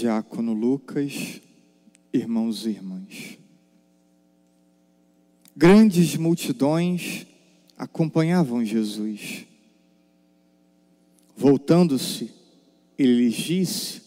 [0.00, 1.42] Diácono Lucas,
[2.10, 3.38] irmãos e irmãs.
[5.54, 7.26] Grandes multidões
[7.76, 9.44] acompanhavam Jesus.
[11.36, 12.30] Voltando-se,
[12.98, 14.00] ele lhes disse: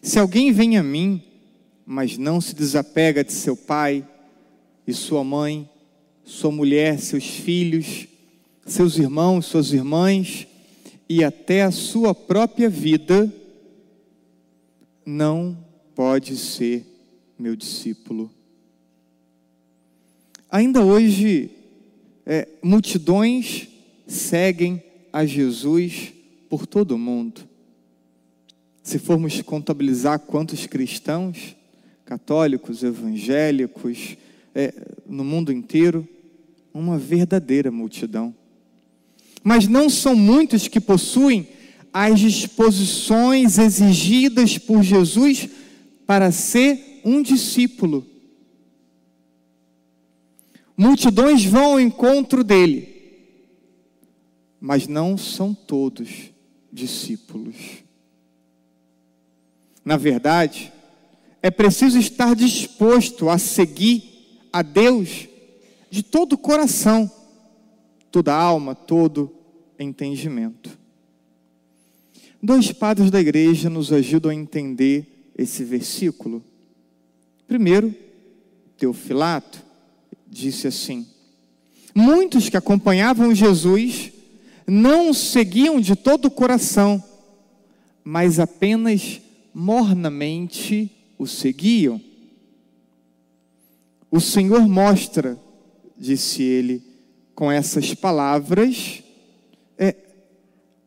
[0.00, 1.22] Se alguém vem a mim,
[1.84, 4.08] mas não se desapega de seu pai
[4.86, 5.68] e sua mãe,
[6.24, 8.08] sua mulher, seus filhos,
[8.64, 10.46] seus irmãos, suas irmãs
[11.06, 13.30] e até a sua própria vida,
[15.10, 15.58] não
[15.94, 16.86] pode ser
[17.38, 18.30] meu discípulo.
[20.48, 21.50] Ainda hoje,
[22.24, 23.68] é, multidões
[24.06, 26.12] seguem a Jesus
[26.48, 27.42] por todo o mundo.
[28.82, 31.56] Se formos contabilizar quantos cristãos,
[32.04, 34.16] católicos, evangélicos,
[34.54, 34.72] é,
[35.06, 36.08] no mundo inteiro,
[36.72, 38.34] uma verdadeira multidão.
[39.42, 41.48] Mas não são muitos que possuem
[41.92, 45.48] as disposições exigidas por Jesus
[46.06, 48.06] para ser um discípulo.
[50.76, 52.88] Multidões vão ao encontro dele,
[54.60, 56.30] mas não são todos
[56.72, 57.56] discípulos.
[59.84, 60.72] Na verdade,
[61.42, 65.28] é preciso estar disposto a seguir a Deus
[65.90, 67.10] de todo o coração,
[68.10, 69.32] toda a alma, todo
[69.78, 70.79] entendimento.
[72.42, 76.42] Dois padres da igreja nos ajudam a entender esse versículo.
[77.46, 77.94] Primeiro,
[78.78, 79.62] Teofilato
[80.26, 81.06] disse assim:
[81.94, 84.12] Muitos que acompanhavam Jesus
[84.66, 87.02] não o seguiam de todo o coração,
[88.04, 89.20] mas apenas
[89.52, 92.00] mornamente o seguiam.
[94.10, 95.38] O Senhor mostra,
[95.98, 96.82] disse ele,
[97.34, 99.02] com essas palavras,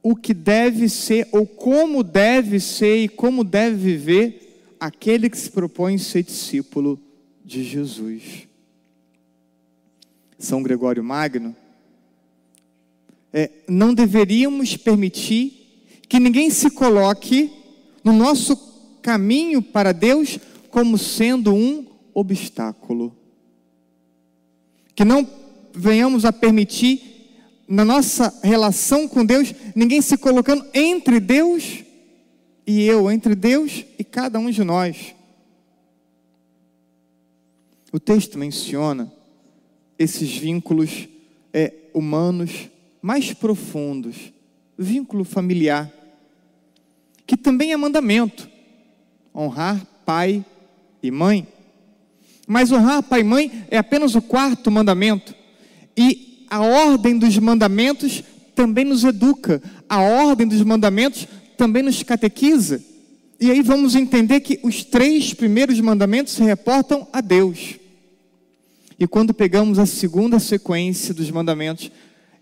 [0.04, 5.50] o que deve ser, ou como deve ser e como deve viver aquele que se
[5.50, 7.00] propõe ser discípulo
[7.44, 8.48] de Jesus.
[10.38, 11.56] São Gregório Magno,
[13.32, 17.50] é, não deveríamos permitir que ninguém se coloque
[18.04, 18.58] no nosso
[19.02, 20.38] caminho para Deus
[20.70, 23.16] como sendo um obstáculo.
[24.94, 25.28] Que não
[25.74, 27.13] venhamos a permitir
[27.68, 31.84] na nossa relação com Deus, ninguém se colocando entre Deus
[32.66, 35.16] e eu, entre Deus e cada um de nós.
[37.92, 39.12] O texto menciona
[39.98, 41.08] esses vínculos
[41.54, 42.70] é, humanos
[43.02, 44.34] mais profundos,
[44.78, 45.92] vínculo familiar,
[47.28, 48.50] que também é mandamento,
[49.34, 50.44] honrar pai
[51.02, 51.48] e mãe.
[52.48, 55.36] Mas honrar pai e mãe é apenas o quarto mandamento.
[55.96, 59.60] E a ordem dos mandamentos também nos educa,
[59.90, 61.28] a ordem dos mandamentos
[61.58, 62.80] também nos catequiza.
[63.40, 67.80] E aí vamos entender que os três primeiros mandamentos se reportam a Deus.
[69.00, 71.92] E quando pegamos a segunda sequência dos mandamentos,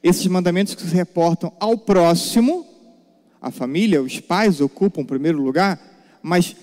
[0.04, 2.66] esses mandamentos que se reportam ao próximo,
[3.42, 5.80] a família, os pais ocupam o primeiro lugar,
[6.22, 6.54] mas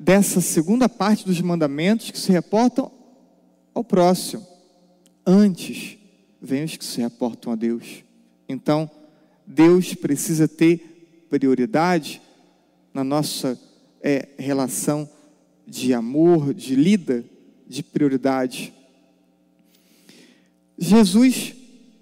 [0.00, 2.90] dessa segunda parte dos mandamentos que se reportam
[3.74, 4.46] ao próximo,
[5.26, 5.98] antes
[6.44, 8.04] vem os que se reportam a Deus.
[8.46, 8.90] Então,
[9.46, 12.20] Deus precisa ter prioridade
[12.92, 13.58] na nossa
[14.02, 15.08] é, relação
[15.66, 17.24] de amor, de lida,
[17.66, 18.72] de prioridade.
[20.78, 21.54] Jesus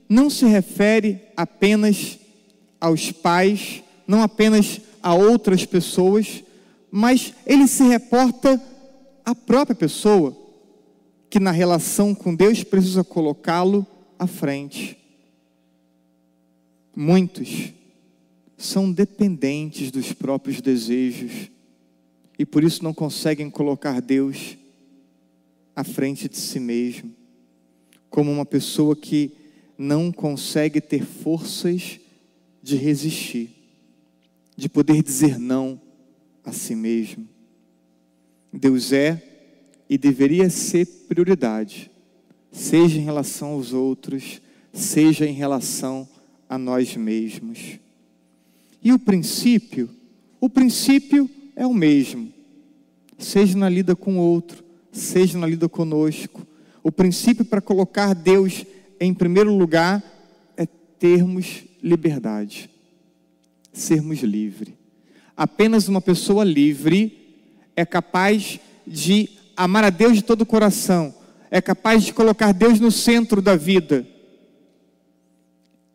[0.09, 2.19] não se refere apenas
[2.81, 6.43] aos pais, não apenas a outras pessoas,
[6.91, 8.61] mas ele se reporta
[9.25, 10.37] à própria pessoa,
[11.31, 13.87] que na relação com Deus precisa colocá-lo
[14.23, 14.97] à frente.
[16.95, 17.73] Muitos
[18.57, 21.51] são dependentes dos próprios desejos
[22.39, 24.57] e por isso não conseguem colocar Deus
[25.75, 27.13] à frente de si mesmo,
[28.09, 29.33] como uma pessoa que
[29.77, 31.99] não consegue ter forças
[32.63, 33.51] de resistir,
[34.57, 35.81] de poder dizer não
[36.45, 37.29] a si mesmo.
[38.53, 39.21] Deus é
[39.89, 41.92] e deveria ser prioridade
[42.53, 44.41] seja em relação aos outros,
[44.73, 46.07] seja em relação
[46.49, 47.79] a nós mesmos.
[48.85, 49.89] E o princípio,
[50.39, 52.33] o princípio é o mesmo,
[53.19, 54.63] seja na lida com o outro,
[54.93, 56.47] seja na lida conosco.
[56.83, 58.65] O princípio para colocar Deus
[59.01, 60.03] em primeiro lugar
[60.57, 62.69] é termos liberdade,
[63.73, 64.75] sermos livres.
[65.37, 67.41] Apenas uma pessoa livre
[67.75, 71.15] é capaz de amar a Deus de todo o coração,
[71.53, 74.07] é capaz de colocar Deus no centro da vida.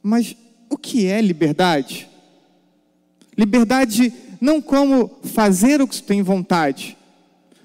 [0.04, 0.38] Mas
[0.70, 2.08] o que é liberdade?
[3.36, 6.96] Liberdade não como fazer o que você tem vontade,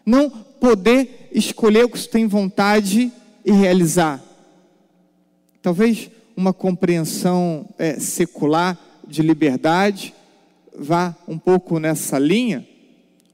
[0.06, 3.12] não poder escolher o que você tem vontade
[3.44, 4.23] e realizar.
[5.61, 10.15] Talvez uma compreensão é, secular de liberdade
[10.75, 12.67] vá um pouco nessa linha,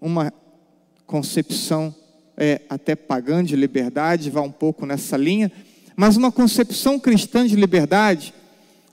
[0.01, 0.33] uma
[1.07, 1.95] concepção
[2.38, 5.50] é, até pagã de liberdade vá um pouco nessa linha,
[5.96, 8.32] mas uma concepção cristã de liberdade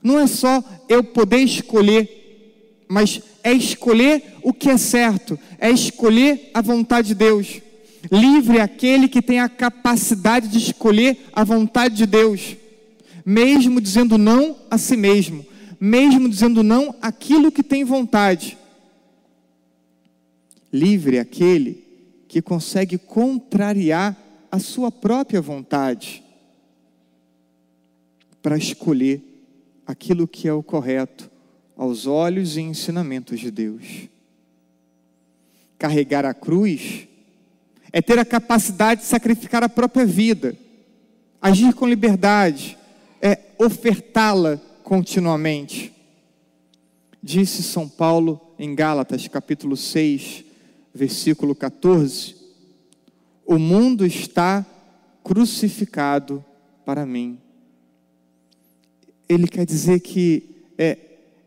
[0.02, 6.50] não é só eu poder escolher, mas é escolher o que é certo, é escolher
[6.52, 7.62] a vontade de Deus.
[8.10, 12.56] Livre é aquele que tem a capacidade de escolher a vontade de Deus,
[13.24, 15.46] mesmo dizendo não a si mesmo,
[15.78, 18.58] mesmo dizendo não aquilo que tem vontade.
[20.72, 21.85] Livre é aquele
[22.28, 24.16] que consegue contrariar
[24.50, 26.22] a sua própria vontade
[28.42, 29.22] para escolher
[29.86, 31.30] aquilo que é o correto
[31.76, 34.08] aos olhos e ensinamentos de Deus.
[35.78, 37.06] Carregar a cruz
[37.92, 40.56] é ter a capacidade de sacrificar a própria vida,
[41.40, 42.78] agir com liberdade,
[43.20, 45.92] é ofertá-la continuamente.
[47.22, 50.45] Disse São Paulo em Gálatas, capítulo 6,
[50.96, 52.34] versículo 14:
[53.44, 54.66] O mundo está
[55.22, 56.44] crucificado
[56.84, 57.38] para mim.
[59.28, 60.98] Ele quer dizer que é,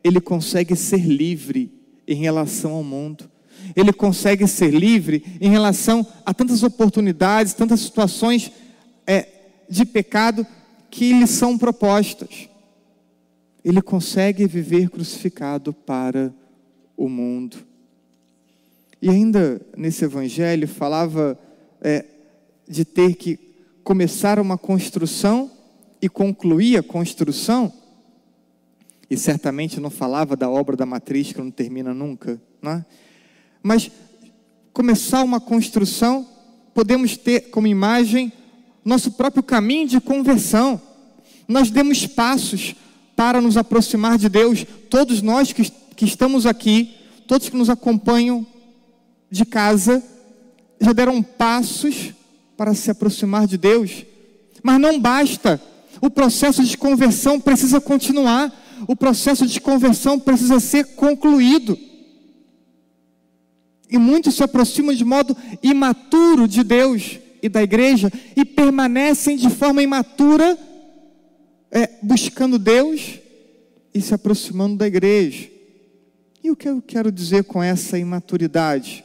[0.04, 1.72] ele consegue ser livre
[2.08, 3.30] em relação ao mundo.
[3.76, 8.52] Ele consegue ser livre em relação a tantas oportunidades, tantas situações
[9.06, 9.28] é,
[9.70, 10.46] de pecado
[10.90, 12.50] que lhe são propostas.
[13.64, 16.34] Ele consegue viver crucificado para
[16.98, 17.69] o mundo.
[19.02, 21.40] E ainda nesse evangelho falava
[21.82, 22.06] é,
[22.68, 23.40] de ter que
[23.84, 25.52] começar uma construção
[26.02, 27.74] e concluir a construção,
[29.10, 32.86] e certamente não falava da obra da matriz que não termina nunca, não é?
[33.64, 33.92] mas
[34.72, 36.28] começar uma construção,
[36.74, 38.32] podemos ter como imagem
[38.86, 40.82] nosso próprio caminho de conversão.
[41.48, 42.76] Nós demos passos
[43.16, 46.96] para nos aproximar de Deus, todos nós que, que estamos aqui,
[47.28, 48.46] todos que nos acompanham
[49.30, 50.04] de casa
[50.80, 52.14] já deram passos
[52.56, 54.06] para se aproximar de Deus.
[54.64, 55.62] Mas não basta.
[56.02, 58.54] O processo de conversão precisa continuar.
[58.88, 61.78] O processo de conversão precisa ser concluído.
[63.90, 69.50] E muitos se aproximam de modo imaturo de Deus e da igreja e permanecem de
[69.50, 70.58] forma imatura,
[71.72, 73.20] é, buscando Deus
[73.94, 75.50] e se aproximando da igreja.
[76.44, 79.04] E o que eu quero dizer com essa imaturidade?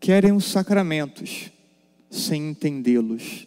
[0.00, 1.50] Querem os sacramentos
[2.10, 3.46] sem entendê-los.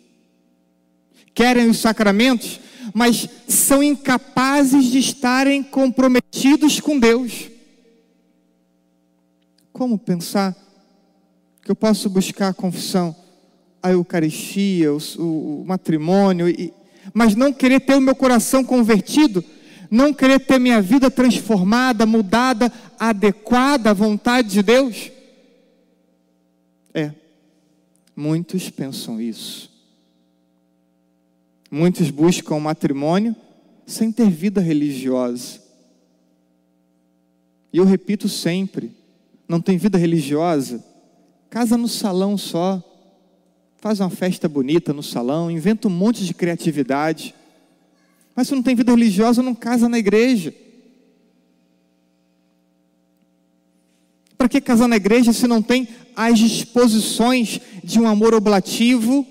[1.34, 2.60] Querem os sacramentos,
[2.94, 7.50] mas são incapazes de estarem comprometidos com Deus.
[9.72, 10.56] Como pensar
[11.62, 13.16] que eu posso buscar a confissão,
[13.81, 16.74] a Eucaristia, o, o, matrimônio, e,
[17.13, 19.44] mas não querer ter o meu coração convertido,
[19.90, 25.12] não querer ter minha vida transformada, mudada, adequada à vontade de Deus?
[26.94, 27.12] É,
[28.16, 29.70] muitos pensam isso.
[31.72, 33.36] Muitos buscam o matrimônio
[33.86, 35.62] sem ter vida religiosa.
[37.72, 38.92] E eu repito sempre:
[39.48, 40.84] não tem vida religiosa?
[41.50, 42.84] Casa no salão só,
[43.78, 47.36] faz uma festa bonita no salão, inventa um monte de criatividade.
[48.36, 50.54] Mas se não tem vida religiosa, não casa na igreja.
[54.38, 55.88] Para que casar na igreja se não tem
[56.28, 59.26] as disposições de um amor oblativo,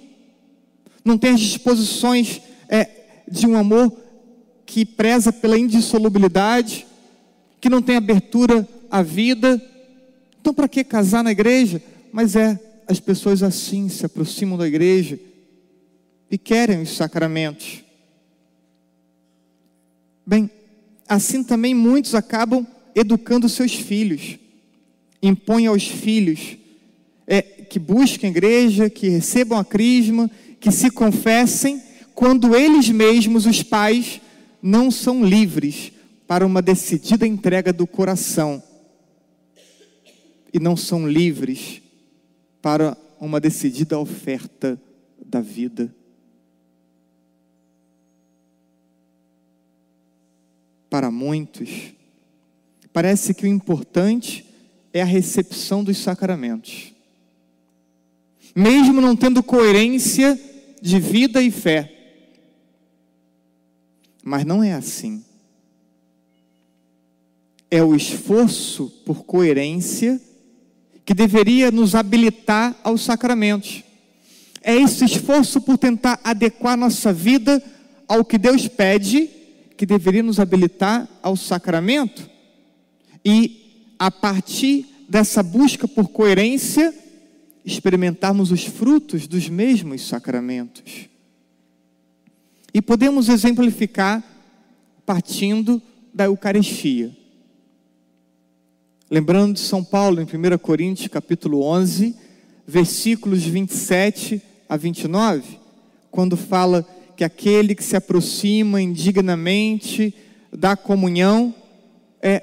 [1.04, 2.88] não tem as disposições é,
[3.30, 3.94] de um amor
[4.64, 6.86] que preza pela indissolubilidade,
[7.60, 9.62] que não tem abertura à vida?
[10.40, 11.82] Então, para que casar na igreja?
[12.10, 15.18] Mas é, as pessoas assim se aproximam da igreja
[16.30, 17.84] e querem os sacramentos.
[20.26, 20.50] Bem,
[21.06, 24.38] assim também muitos acabam educando seus filhos
[25.22, 26.56] impõe aos filhos
[27.30, 31.82] é, que busquem a igreja, que recebam a crisma, que se confessem,
[32.14, 34.18] quando eles mesmos, os pais,
[34.62, 35.92] não são livres
[36.26, 38.62] para uma decidida entrega do coração
[40.52, 41.82] e não são livres
[42.62, 44.80] para uma decidida oferta
[45.24, 45.94] da vida.
[50.88, 51.92] Para muitos,
[52.90, 54.46] parece que o importante
[54.94, 56.97] é a recepção dos sacramentos.
[58.54, 60.38] Mesmo não tendo coerência
[60.80, 61.92] de vida e fé.
[64.22, 65.24] Mas não é assim.
[67.70, 70.20] é o esforço por coerência
[71.04, 73.82] que deveria nos habilitar aos sacramentos.
[74.62, 77.62] É esse esforço por tentar adequar nossa vida
[78.06, 79.28] ao que Deus pede,
[79.76, 82.28] que deveria nos habilitar ao sacramento.
[83.24, 86.94] E a partir dessa busca por coerência,
[87.68, 91.08] experimentarmos os frutos dos mesmos sacramentos.
[92.72, 94.22] E podemos exemplificar
[95.04, 95.80] partindo
[96.12, 97.16] da Eucaristia.
[99.10, 102.14] Lembrando de São Paulo, em 1 Coríntios, capítulo 11,
[102.66, 105.58] versículos 27 a 29,
[106.10, 110.14] quando fala que aquele que se aproxima indignamente
[110.52, 111.54] da comunhão,
[112.20, 112.42] é,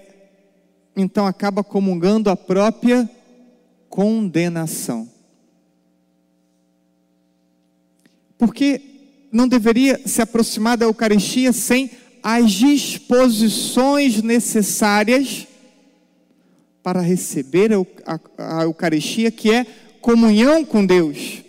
[0.96, 3.10] então acaba comungando a própria
[3.90, 5.15] condenação.
[8.46, 8.80] Porque
[9.32, 11.90] não deveria se aproximar da Eucaristia sem
[12.22, 15.48] as disposições necessárias
[16.84, 19.66] para receber a, Eucaristia, que é
[20.00, 21.42] comunhão com Deus.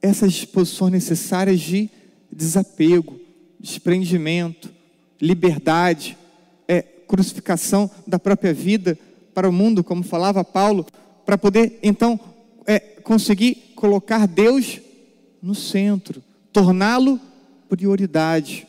[0.00, 1.90] Essas disposições necessárias de
[2.32, 3.20] desapego,
[3.60, 4.72] desprendimento,
[5.20, 6.16] liberdade,
[6.66, 8.98] é, crucificação da própria vida
[9.34, 10.86] para o mundo, como falava Paulo,
[11.26, 12.18] para poder então
[12.66, 14.80] é, conseguir colocar Deus
[15.42, 17.20] no centro, torná-lo
[17.68, 18.66] prioridade.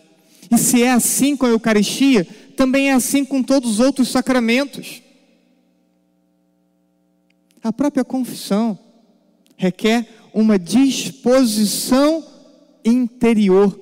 [0.51, 5.01] E se é assim com a Eucaristia, também é assim com todos os outros sacramentos.
[7.63, 8.77] A própria confissão
[9.55, 12.21] requer uma disposição
[12.83, 13.79] interior,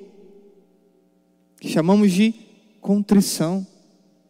[1.59, 2.31] que chamamos de
[2.79, 3.65] contrição.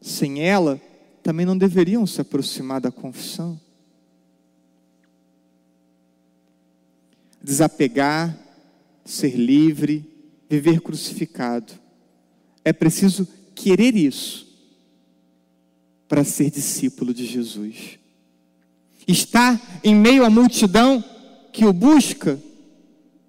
[0.02, 0.80] Sem ela,
[1.22, 3.60] também não deveriam se aproximar da confissão.
[7.44, 8.38] Desapegar,
[9.04, 10.06] ser livre,
[10.50, 11.74] viver crucificado.
[12.64, 14.48] É preciso querer isso
[16.08, 18.00] para ser discípulo de Jesus.
[19.08, 21.04] Estar em meio à multidão
[21.52, 22.40] que o busca,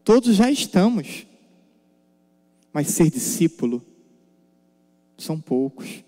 [0.05, 1.27] todos já estamos.
[2.73, 3.85] Mas ser discípulo
[5.17, 6.05] são poucos.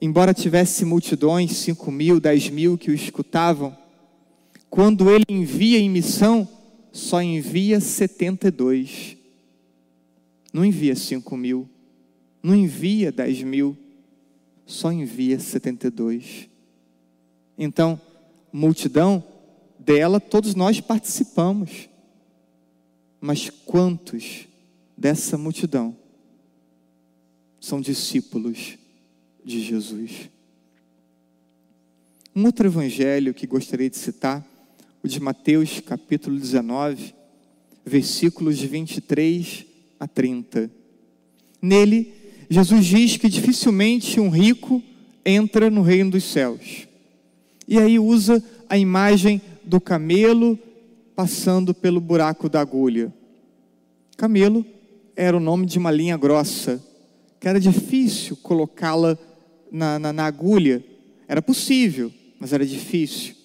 [0.00, 3.76] Embora tivesse multidões, cinco mil, dez mil que o escutavam,
[4.68, 6.46] quando ele envia em missão,
[6.94, 9.18] só envia 72.
[10.50, 11.68] Não envia cinco mil
[12.44, 13.74] não envia 10 mil,
[14.66, 16.46] só envia 72.
[17.56, 17.98] Então,
[18.52, 19.24] multidão
[19.78, 21.88] dela, todos nós participamos.
[23.18, 24.46] Mas quantos
[24.94, 25.96] dessa multidão
[27.58, 28.76] são discípulos
[29.42, 30.28] de Jesus?
[32.36, 34.46] Um outro evangelho que gostaria de citar,
[35.04, 37.14] o de Mateus, capítulo 19,
[37.84, 39.66] versículos de 23
[40.00, 40.70] a 30.
[41.60, 42.10] Nele,
[42.48, 44.82] Jesus diz que dificilmente um rico
[45.22, 46.88] entra no reino dos céus.
[47.68, 50.58] E aí usa a imagem do camelo
[51.14, 53.12] passando pelo buraco da agulha.
[54.16, 54.64] Camelo
[55.14, 56.82] era o nome de uma linha grossa,
[57.38, 59.18] que era difícil colocá-la
[59.70, 60.82] na, na, na, agulha.
[61.28, 63.43] Era possível, mas era difícil.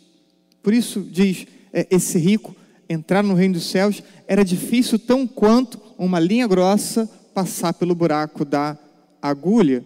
[0.70, 2.56] Por isso diz: é, esse rico
[2.88, 8.46] entrar no reino dos céus era difícil tão quanto uma linha grossa passar pelo buraco
[8.46, 8.78] da
[9.20, 9.84] agulha.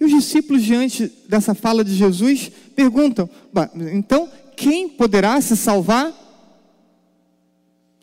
[0.00, 3.28] E os discípulos, diante dessa fala de Jesus, perguntam:
[3.92, 4.26] então,
[4.56, 6.14] quem poderá se salvar?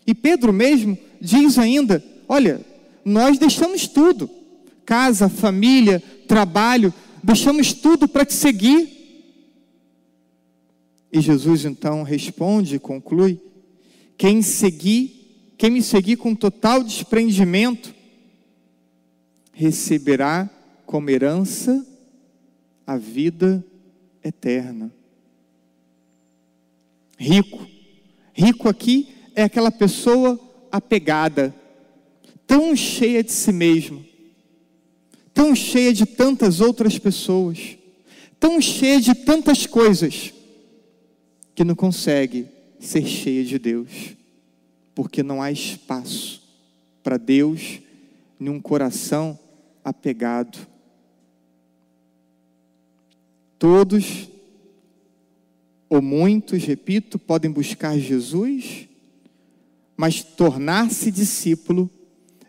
[0.06, 2.62] E Pedro mesmo diz ainda: olha,
[3.04, 4.30] nós deixamos tudo,
[4.86, 8.97] casa, família, trabalho, deixamos tudo para te seguir.
[11.12, 13.40] E Jesus então responde e conclui:
[14.18, 17.94] quem seguir, quem me seguir com total desprendimento,
[19.54, 20.50] receberá
[20.86, 21.86] como herança
[22.86, 23.64] a vida
[24.24, 24.94] eterna.
[27.18, 27.68] Rico.
[28.34, 30.40] Rico aqui é aquela pessoa
[30.72, 31.54] apegada,
[32.46, 34.06] tão cheia de si mesmo,
[35.34, 37.78] tão cheia de tantas outras pessoas,
[38.40, 40.34] tão cheia de tantas coisas,
[41.58, 42.48] que não consegue
[42.80, 44.16] ser cheia de Deus,
[44.94, 46.40] porque não há espaço
[47.02, 47.80] para Deus
[48.40, 49.40] em um coração
[49.84, 50.68] apegado.
[53.58, 54.30] Todos,
[55.90, 58.88] ou muitos, repito, podem buscar Jesus,
[59.98, 61.90] mas tornar-se discípulo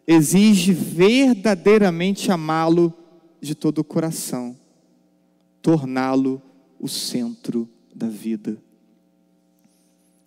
[0.07, 2.93] exige verdadeiramente amá-lo
[3.41, 4.55] de todo o coração,
[5.63, 6.43] torná-lo
[6.79, 8.68] o centro da vida.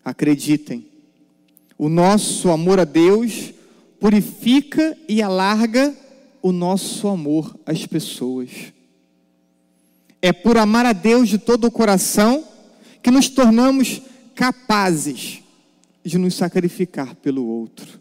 [0.03, 0.86] Acreditem,
[1.77, 3.53] o nosso amor a Deus
[4.00, 5.96] purifica e alarga
[6.41, 8.50] o nosso amor às pessoas.
[10.22, 12.48] É por amar a Deus de todo o coração
[13.01, 14.01] que nos tornamos
[14.36, 15.41] capazes
[16.03, 18.00] de nos sacrificar pelo outro.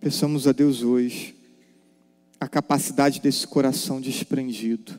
[0.00, 1.34] Peçamos a Deus hoje
[2.38, 4.98] a capacidade desse coração desprendido,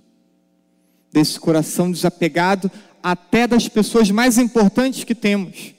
[1.11, 2.69] desse coração desapegado
[3.01, 5.73] até das pessoas mais importantes que temos.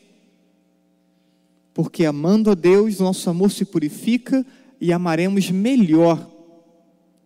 [1.74, 4.44] Porque amando a Deus, nosso amor se purifica
[4.80, 6.28] e amaremos melhor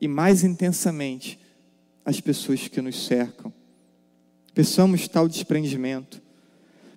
[0.01, 1.39] e mais intensamente
[2.05, 3.53] as pessoas que nos cercam.
[4.55, 6.23] Peçamos tal desprendimento.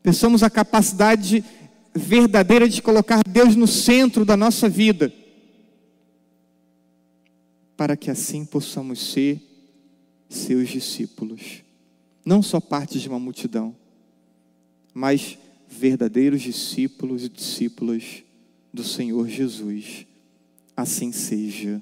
[0.04, 1.44] Peçamos a capacidade
[1.94, 5.12] verdadeira de colocar Deus no centro da nossa vida,
[7.76, 9.42] para que assim possamos ser
[10.30, 11.64] seus discípulos.
[12.26, 13.76] Não só parte de uma multidão,
[14.94, 18.24] mas verdadeiros discípulos e discípulas
[18.74, 20.06] do Senhor Jesus.
[20.76, 21.82] Assim seja.